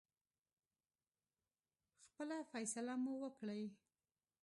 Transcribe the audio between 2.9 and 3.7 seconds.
مو وکړی.